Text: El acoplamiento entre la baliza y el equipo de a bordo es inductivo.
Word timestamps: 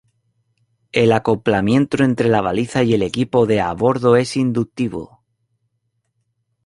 El 0.93 1.11
acoplamiento 1.11 2.03
entre 2.03 2.27
la 2.27 2.41
baliza 2.41 2.81
y 2.81 2.95
el 2.95 3.03
equipo 3.03 3.45
de 3.45 3.61
a 3.61 3.71
bordo 3.73 4.15
es 4.15 4.35
inductivo. 4.35 5.21